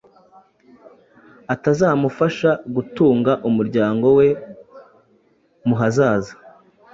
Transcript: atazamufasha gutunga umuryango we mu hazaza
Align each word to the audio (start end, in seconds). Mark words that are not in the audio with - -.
atazamufasha 1.53 2.49
gutunga 2.75 3.31
umuryango 3.49 4.07
we 4.17 4.27
mu 5.67 5.75
hazaza 5.79 6.33